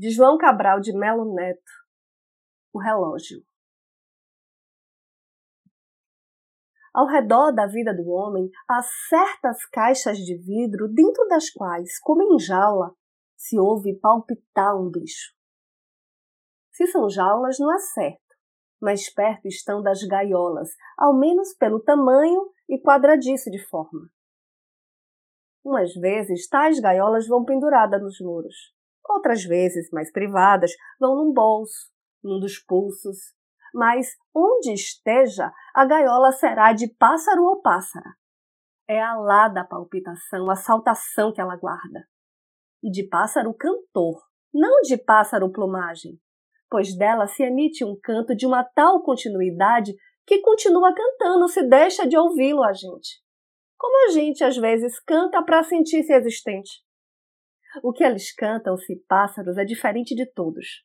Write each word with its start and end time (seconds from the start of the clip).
de 0.00 0.08
João 0.08 0.38
Cabral 0.38 0.80
de 0.80 0.94
Melo 0.94 1.34
Neto, 1.34 1.60
O 2.72 2.80
Relógio. 2.80 3.44
Ao 6.94 7.06
redor 7.06 7.52
da 7.52 7.66
vida 7.66 7.94
do 7.94 8.08
homem 8.08 8.48
há 8.66 8.80
certas 9.10 9.62
caixas 9.66 10.16
de 10.16 10.38
vidro 10.38 10.88
dentro 10.88 11.28
das 11.28 11.50
quais, 11.50 11.98
como 12.00 12.22
em 12.22 12.38
jaula, 12.38 12.94
se 13.36 13.58
ouve 13.58 13.94
palpitar 14.00 14.74
um 14.74 14.90
bicho. 14.90 15.34
Se 16.72 16.86
são 16.86 17.10
jaulas, 17.10 17.58
não 17.58 17.70
é 17.70 17.78
certo, 17.78 18.34
mas 18.80 19.12
perto 19.12 19.48
estão 19.48 19.82
das 19.82 20.02
gaiolas, 20.02 20.70
ao 20.96 21.14
menos 21.14 21.52
pelo 21.52 21.78
tamanho 21.78 22.50
e 22.66 22.80
quadradiço 22.80 23.50
de 23.50 23.62
forma. 23.66 24.08
Umas 25.62 25.92
vezes 25.92 26.48
tais 26.48 26.80
gaiolas 26.80 27.28
vão 27.28 27.44
penduradas 27.44 28.00
nos 28.00 28.18
muros. 28.18 28.79
Outras 29.08 29.44
vezes, 29.44 29.90
mais 29.90 30.10
privadas, 30.12 30.72
vão 30.98 31.16
num 31.16 31.32
bolso, 31.32 31.90
num 32.22 32.38
dos 32.38 32.58
pulsos. 32.58 33.18
Mas 33.74 34.08
onde 34.34 34.72
esteja, 34.72 35.52
a 35.74 35.84
gaiola 35.84 36.32
será 36.32 36.72
de 36.72 36.88
pássaro 36.94 37.44
ou 37.44 37.60
pássara. 37.60 38.14
É 38.88 39.00
a 39.00 39.14
lá 39.14 39.48
da 39.48 39.64
palpitação, 39.64 40.50
a 40.50 40.56
saltação 40.56 41.32
que 41.32 41.40
ela 41.40 41.56
guarda. 41.56 42.06
E 42.82 42.90
de 42.90 43.08
pássaro 43.08 43.54
cantor, 43.54 44.20
não 44.52 44.80
de 44.82 44.96
pássaro 44.96 45.52
plumagem, 45.52 46.18
pois 46.68 46.96
dela 46.96 47.26
se 47.26 47.42
emite 47.42 47.84
um 47.84 47.96
canto 48.02 48.34
de 48.34 48.46
uma 48.46 48.64
tal 48.64 49.02
continuidade 49.02 49.94
que 50.26 50.40
continua 50.40 50.92
cantando 50.94 51.48
se 51.48 51.62
deixa 51.62 52.06
de 52.06 52.16
ouvi-lo 52.16 52.64
a 52.64 52.72
gente 52.72 53.20
como 53.80 54.08
a 54.08 54.12
gente 54.12 54.44
às 54.44 54.58
vezes 54.58 55.00
canta 55.00 55.42
para 55.42 55.62
sentir-se 55.62 56.12
existente. 56.12 56.82
O 57.82 57.92
que 57.92 58.04
eles 58.04 58.34
cantam, 58.34 58.76
se 58.76 58.96
pássaros, 59.08 59.56
é 59.56 59.64
diferente 59.64 60.14
de 60.14 60.26
todos. 60.26 60.84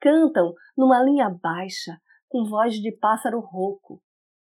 Cantam 0.00 0.52
numa 0.76 1.02
linha 1.02 1.30
baixa, 1.30 1.98
com 2.28 2.44
voz 2.44 2.74
de 2.74 2.92
pássaro 2.92 3.40
rouco. 3.40 4.02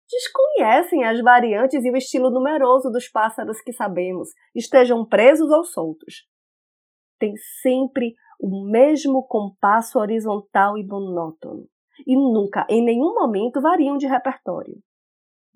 Desconhecem 0.08 1.04
as 1.04 1.20
variantes 1.20 1.84
e 1.84 1.90
o 1.90 1.96
estilo 1.96 2.30
numeroso 2.30 2.90
dos 2.90 3.08
pássaros 3.08 3.60
que 3.60 3.72
sabemos, 3.72 4.28
estejam 4.54 5.04
presos 5.06 5.50
ou 5.50 5.64
soltos. 5.64 6.26
Tem 7.18 7.34
sempre 7.62 8.14
o 8.40 8.68
mesmo 8.70 9.26
compasso 9.26 9.98
horizontal 9.98 10.76
e 10.76 10.86
monótono, 10.86 11.66
e 12.06 12.14
nunca, 12.14 12.66
em 12.68 12.84
nenhum 12.84 13.14
momento, 13.14 13.60
variam 13.60 13.96
de 13.96 14.06
repertório 14.06 14.80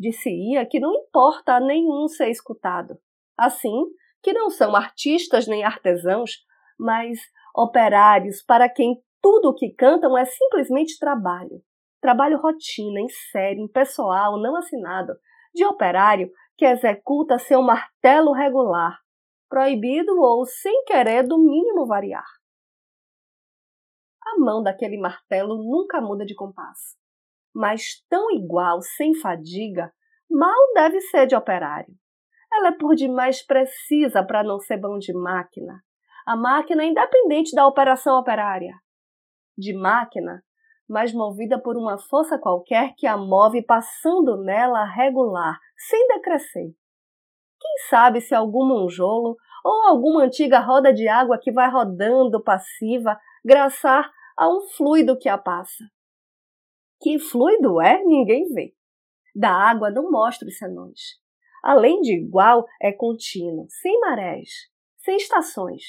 disse-ia 0.00 0.65
que 0.65 0.81
não 0.81 0.94
importa 0.94 1.56
a 1.56 1.61
nenhum 1.61 2.09
ser 2.09 2.31
escutado. 2.31 2.98
Assim, 3.37 3.84
que 4.22 4.32
não 4.32 4.50
são 4.50 4.76
artistas 4.76 5.46
nem 5.46 5.64
artesãos, 5.64 6.32
mas 6.78 7.18
operários 7.54 8.42
para 8.42 8.68
quem 8.68 9.02
tudo 9.20 9.50
o 9.50 9.54
que 9.54 9.70
cantam 9.74 10.16
é 10.16 10.24
simplesmente 10.24 10.98
trabalho. 10.98 11.62
Trabalho 12.00 12.38
rotina, 12.38 13.00
em 13.00 13.08
série, 13.30 13.60
impessoal, 13.60 14.41
não 14.41 14.56
assinado, 14.56 15.12
de 15.54 15.64
operário 15.64 16.30
que 16.56 16.64
executa 16.64 17.38
seu 17.38 17.62
martelo 17.62 18.32
regular, 18.32 18.98
proibido 19.48 20.18
ou 20.20 20.44
sem 20.46 20.84
querer 20.84 21.26
do 21.26 21.38
mínimo 21.38 21.86
variar. 21.86 22.26
A 24.24 24.38
mão 24.38 24.62
daquele 24.62 24.98
martelo 24.98 25.56
nunca 25.56 26.00
muda 26.00 26.24
de 26.24 26.34
compasso 26.34 27.00
mas 27.54 28.04
tão 28.08 28.30
igual, 28.30 28.80
sem 28.80 29.14
fadiga, 29.14 29.92
mal 30.30 30.56
deve 30.74 31.00
ser 31.00 31.26
de 31.26 31.34
operário. 31.34 31.94
Ela 32.61 32.69
é 32.69 32.72
por 32.72 32.94
demais 32.94 33.41
precisa 33.42 34.22
para 34.22 34.44
não 34.44 34.60
ser 34.60 34.76
bom 34.76 34.98
de 34.98 35.15
máquina. 35.15 35.82
A 36.26 36.37
máquina 36.37 36.82
é 36.82 36.88
independente 36.88 37.54
da 37.54 37.66
operação 37.66 38.19
operária. 38.19 38.75
De 39.56 39.72
máquina, 39.72 40.43
mas 40.87 41.15
movida 41.15 41.59
por 41.59 41.75
uma 41.75 41.97
força 41.97 42.38
qualquer 42.38 42.93
que 42.98 43.06
a 43.06 43.16
move 43.16 43.62
passando 43.62 44.37
nela 44.43 44.84
regular, 44.84 45.59
sem 45.88 46.06
decrescer. 46.09 46.66
Quem 47.59 47.78
sabe 47.88 48.21
se 48.21 48.34
algum 48.34 48.66
monjolo 48.66 49.38
ou 49.65 49.87
alguma 49.87 50.25
antiga 50.25 50.60
roda 50.60 50.92
de 50.92 51.09
água 51.09 51.38
que 51.41 51.50
vai 51.50 51.71
rodando 51.71 52.44
passiva 52.44 53.19
graçar 53.42 54.10
a 54.37 54.47
um 54.50 54.60
fluido 54.77 55.19
que 55.19 55.31
a 55.31 55.38
passa. 55.38 55.84
Que 57.00 57.19
fluido 57.19 57.81
é, 57.81 58.04
ninguém 58.04 58.53
vê. 58.53 58.75
Da 59.34 59.50
água 59.50 59.91
não 59.91 60.10
mostra 60.10 60.47
os 60.47 60.59
senões. 60.59 61.21
Além 61.62 62.00
de 62.00 62.15
igual, 62.15 62.66
é 62.81 62.93
contínuo, 62.93 63.66
sem 63.69 63.98
marés, 64.00 64.48
sem 64.98 65.16
estações. 65.16 65.82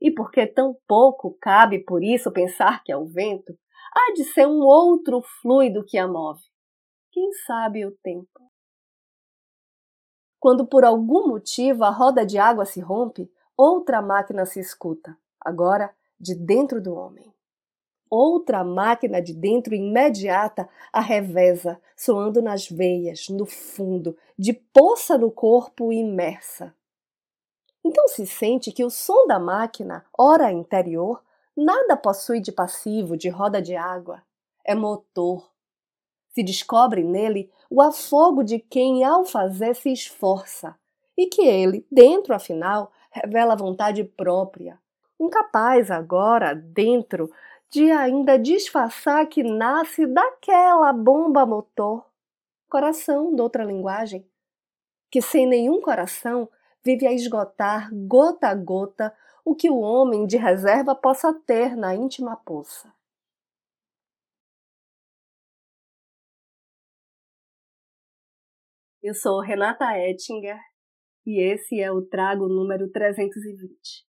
E 0.00 0.10
porque 0.10 0.46
tão 0.46 0.76
pouco 0.86 1.36
cabe 1.40 1.84
por 1.84 2.02
isso 2.02 2.32
pensar 2.32 2.82
que 2.82 2.92
é 2.92 2.96
o 2.96 3.06
vento, 3.06 3.58
há 3.94 4.12
de 4.12 4.24
ser 4.24 4.46
um 4.46 4.60
outro 4.60 5.20
fluido 5.42 5.84
que 5.84 5.98
a 5.98 6.06
move. 6.06 6.42
Quem 7.12 7.32
sabe 7.46 7.84
o 7.84 7.96
tempo? 8.02 8.50
Quando 10.38 10.66
por 10.66 10.84
algum 10.84 11.28
motivo 11.28 11.84
a 11.84 11.90
roda 11.90 12.24
de 12.24 12.38
água 12.38 12.64
se 12.64 12.80
rompe, 12.80 13.30
outra 13.56 14.00
máquina 14.00 14.46
se 14.46 14.58
escuta, 14.58 15.18
agora 15.40 15.94
de 16.18 16.34
dentro 16.34 16.80
do 16.80 16.94
homem 16.94 17.30
outra 18.10 18.64
máquina 18.64 19.22
de 19.22 19.32
dentro 19.32 19.74
imediata 19.74 20.68
a 20.92 21.00
reveza, 21.00 21.80
soando 21.96 22.42
nas 22.42 22.68
veias, 22.68 23.28
no 23.28 23.46
fundo, 23.46 24.16
de 24.36 24.52
poça 24.52 25.16
no 25.16 25.30
corpo 25.30 25.92
imersa. 25.92 26.74
Então 27.84 28.08
se 28.08 28.26
sente 28.26 28.72
que 28.72 28.84
o 28.84 28.90
som 28.90 29.26
da 29.26 29.38
máquina, 29.38 30.04
ora 30.18 30.52
interior, 30.52 31.22
nada 31.56 31.96
possui 31.96 32.40
de 32.40 32.52
passivo, 32.52 33.16
de 33.16 33.28
roda 33.28 33.62
de 33.62 33.76
água. 33.76 34.22
É 34.64 34.74
motor. 34.74 35.48
Se 36.34 36.42
descobre 36.42 37.02
nele 37.02 37.50
o 37.70 37.80
afogo 37.80 38.42
de 38.42 38.58
quem 38.58 39.04
ao 39.04 39.24
fazer 39.24 39.74
se 39.74 39.92
esforça, 39.92 40.76
e 41.16 41.26
que 41.26 41.42
ele, 41.42 41.86
dentro 41.90 42.34
afinal, 42.34 42.92
revela 43.10 43.56
vontade 43.56 44.02
própria, 44.04 44.78
incapaz 45.18 45.90
agora, 45.90 46.54
dentro, 46.54 47.30
de 47.70 47.90
ainda 47.92 48.36
disfarçar 48.36 49.26
que 49.28 49.42
nasce 49.44 50.06
daquela 50.06 50.92
bomba 50.92 51.46
motor, 51.46 52.04
coração, 52.68 53.34
outra 53.36 53.64
linguagem, 53.64 54.28
que 55.10 55.22
sem 55.22 55.46
nenhum 55.46 55.80
coração 55.80 56.48
vive 56.84 57.06
a 57.06 57.12
esgotar 57.12 57.90
gota 57.92 58.48
a 58.48 58.54
gota 58.54 59.16
o 59.44 59.54
que 59.54 59.70
o 59.70 59.78
homem 59.78 60.26
de 60.26 60.36
reserva 60.36 60.94
possa 60.94 61.32
ter 61.32 61.76
na 61.76 61.94
íntima 61.94 62.36
poça. 62.36 62.92
Eu 69.02 69.14
sou 69.14 69.40
Renata 69.40 69.96
Ettinger 69.96 70.58
e 71.26 71.40
esse 71.40 71.80
é 71.80 71.90
o 71.90 72.02
Trago 72.02 72.48
número 72.48 72.90
320. 72.90 74.09